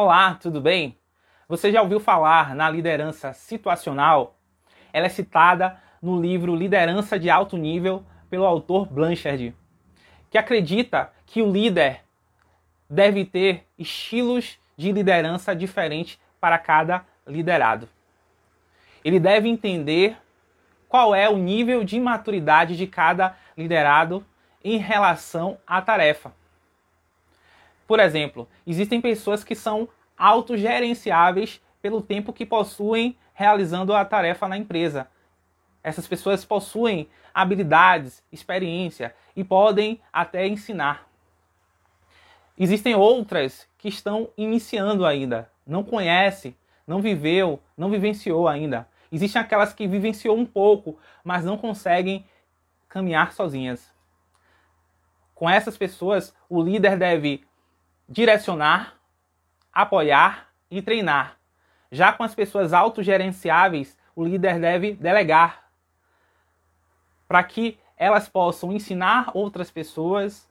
[0.00, 0.96] Olá, tudo bem?
[1.48, 4.38] Você já ouviu falar na liderança situacional?
[4.92, 9.52] Ela é citada no livro Liderança de Alto Nível pelo autor Blanchard,
[10.30, 12.02] que acredita que o líder
[12.88, 17.88] deve ter estilos de liderança diferentes para cada liderado.
[19.04, 20.16] Ele deve entender
[20.88, 24.24] qual é o nível de maturidade de cada liderado
[24.62, 26.37] em relação à tarefa.
[27.88, 34.58] Por exemplo, existem pessoas que são autogerenciáveis pelo tempo que possuem realizando a tarefa na
[34.58, 35.08] empresa.
[35.82, 41.08] Essas pessoas possuem habilidades, experiência e podem até ensinar.
[42.58, 46.54] Existem outras que estão iniciando ainda, não conhece,
[46.86, 48.86] não viveu, não vivenciou ainda.
[49.10, 52.26] Existem aquelas que vivenciou um pouco, mas não conseguem
[52.86, 53.90] caminhar sozinhas.
[55.34, 57.48] Com essas pessoas, o líder deve
[58.08, 58.94] direcionar,
[59.72, 61.36] apoiar e treinar.
[61.92, 65.68] Já com as pessoas autogerenciáveis, o líder deve delegar
[67.26, 70.48] para que elas possam ensinar outras pessoas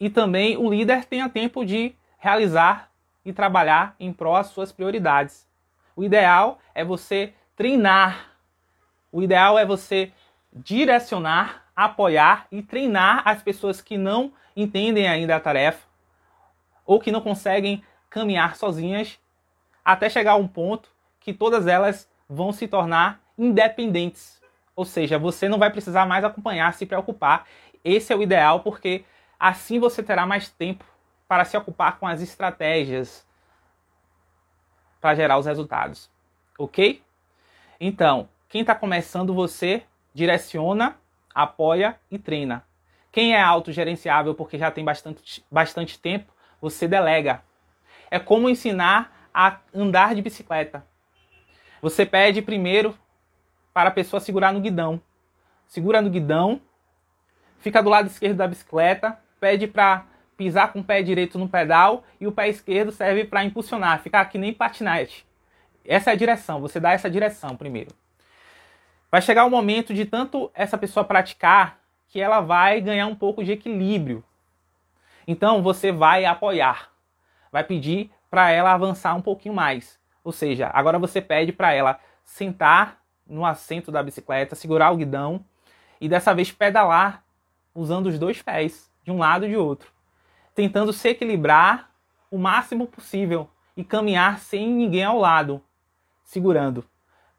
[0.00, 2.90] e também o líder tenha tempo de realizar
[3.24, 5.48] e trabalhar em prol das suas prioridades.
[5.94, 8.32] O ideal é você treinar.
[9.12, 10.12] O ideal é você
[10.52, 15.93] direcionar, apoiar e treinar as pessoas que não entendem ainda a tarefa
[16.84, 19.18] ou que não conseguem caminhar sozinhas
[19.84, 24.40] até chegar a um ponto que todas elas vão se tornar independentes.
[24.76, 27.46] Ou seja, você não vai precisar mais acompanhar, se preocupar.
[27.84, 29.04] Esse é o ideal porque
[29.38, 30.84] assim você terá mais tempo
[31.28, 33.26] para se ocupar com as estratégias
[35.00, 36.10] para gerar os resultados.
[36.58, 37.02] Ok?
[37.80, 39.82] Então, quem está começando, você
[40.14, 40.96] direciona,
[41.34, 42.64] apoia e treina.
[43.10, 46.32] Quem é autogerenciável porque já tem bastante, bastante tempo,
[46.64, 47.42] você delega.
[48.10, 50.82] É como ensinar a andar de bicicleta.
[51.82, 52.98] Você pede primeiro
[53.74, 54.98] para a pessoa segurar no guidão.
[55.66, 56.58] Segura no guidão,
[57.58, 60.06] fica do lado esquerdo da bicicleta, pede para
[60.38, 64.24] pisar com o pé direito no pedal e o pé esquerdo serve para impulsionar, ficar
[64.26, 65.26] que nem patinete.
[65.84, 67.90] Essa é a direção, você dá essa direção primeiro.
[69.10, 73.44] Vai chegar o momento de tanto essa pessoa praticar que ela vai ganhar um pouco
[73.44, 74.24] de equilíbrio.
[75.26, 76.90] Então você vai apoiar,
[77.50, 79.98] vai pedir para ela avançar um pouquinho mais.
[80.22, 85.44] Ou seja, agora você pede para ela sentar no assento da bicicleta, segurar o guidão
[86.00, 87.24] e dessa vez pedalar
[87.74, 89.90] usando os dois pés, de um lado e de outro,
[90.54, 91.90] tentando se equilibrar
[92.30, 95.60] o máximo possível e caminhar sem ninguém ao lado,
[96.22, 96.84] segurando.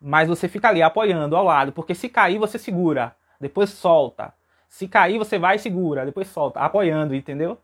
[0.00, 4.34] Mas você fica ali apoiando ao lado, porque se cair você segura, depois solta.
[4.68, 7.58] Se cair você vai e segura, depois solta, apoiando, entendeu?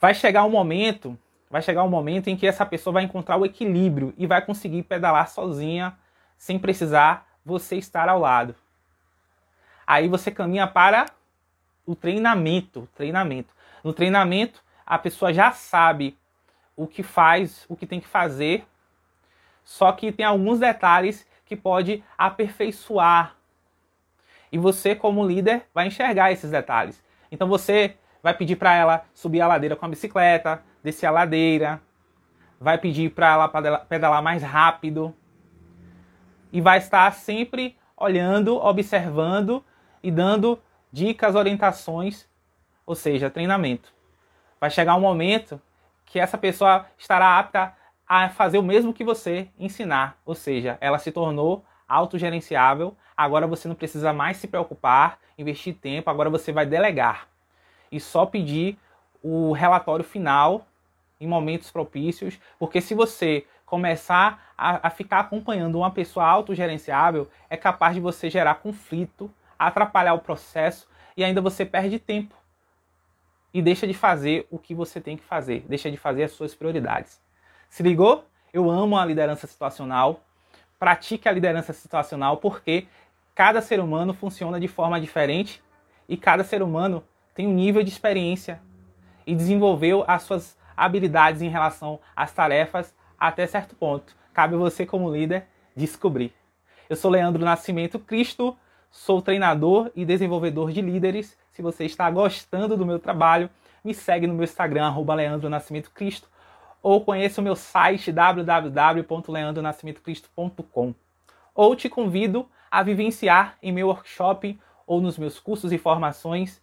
[0.00, 1.16] Vai chegar um momento,
[1.50, 4.82] vai chegar um momento em que essa pessoa vai encontrar o equilíbrio e vai conseguir
[4.84, 5.96] pedalar sozinha,
[6.38, 8.54] sem precisar você estar ao lado.
[9.86, 11.06] Aí você caminha para
[11.84, 13.52] o treinamento, treinamento.
[13.84, 16.16] No treinamento, a pessoa já sabe
[16.76, 18.64] o que faz, o que tem que fazer,
[19.62, 23.36] só que tem alguns detalhes que pode aperfeiçoar.
[24.50, 27.02] E você, como líder, vai enxergar esses detalhes.
[27.30, 31.80] Então você vai pedir para ela subir a ladeira com a bicicleta, descer a ladeira,
[32.58, 33.48] vai pedir para ela
[33.84, 35.14] pedalar mais rápido.
[36.52, 39.64] E vai estar sempre olhando, observando
[40.02, 40.60] e dando
[40.92, 42.26] dicas, orientações,
[42.84, 43.92] ou seja, treinamento.
[44.60, 45.60] Vai chegar um momento
[46.04, 47.72] que essa pessoa estará apta
[48.06, 53.68] a fazer o mesmo que você ensinar, ou seja, ela se tornou autogerenciável, agora você
[53.68, 57.30] não precisa mais se preocupar, investir tempo, agora você vai delegar
[57.90, 58.78] e só pedir
[59.22, 60.66] o relatório final
[61.20, 67.56] em momentos propícios, porque se você começar a, a ficar acompanhando uma pessoa autogerenciável, é
[67.56, 72.34] capaz de você gerar conflito, atrapalhar o processo e ainda você perde tempo
[73.52, 76.54] e deixa de fazer o que você tem que fazer, deixa de fazer as suas
[76.54, 77.20] prioridades.
[77.68, 78.24] Se ligou?
[78.52, 80.20] Eu amo a liderança situacional.
[80.78, 82.86] Pratique a liderança situacional porque
[83.34, 85.62] cada ser humano funciona de forma diferente
[86.08, 87.04] e cada ser humano
[87.40, 88.60] tem um nível de experiência
[89.26, 94.14] e desenvolveu as suas habilidades em relação às tarefas até certo ponto.
[94.34, 96.34] Cabe você, como líder, descobrir.
[96.86, 98.54] Eu sou Leandro Nascimento Cristo,
[98.90, 101.34] sou treinador e desenvolvedor de líderes.
[101.50, 103.48] Se você está gostando do meu trabalho,
[103.82, 106.28] me segue no meu Instagram, arroba Leandro Nascimento Cristo,
[106.82, 110.94] ou conheça o meu site www.leandronascimentocristo.com.
[111.54, 116.60] Ou te convido a vivenciar em meu workshop ou nos meus cursos e formações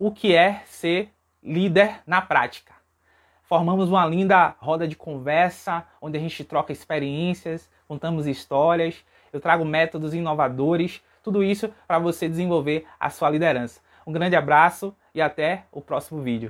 [0.00, 1.10] o que é ser
[1.42, 2.72] líder na prática.
[3.42, 9.62] formamos uma linda roda de conversa, onde a gente troca experiências, contamos histórias, eu trago
[9.62, 13.80] métodos inovadores, tudo isso para você desenvolver a sua liderança.
[14.06, 16.48] Um grande abraço e até o próximo vídeo.